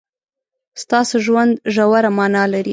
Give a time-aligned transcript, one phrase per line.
[0.83, 2.69] ستاسو ژوند ژوره مانا لري.